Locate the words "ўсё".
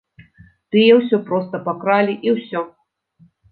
0.99-1.19, 2.41-2.67